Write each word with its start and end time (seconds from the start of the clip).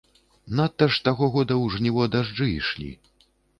Надта 0.59 0.87
ж 0.95 1.03
таго 1.09 1.29
года 1.37 1.53
ў 1.63 1.75
жніво 1.75 2.09
дажджы 2.17 2.51
ішлі. 2.59 2.91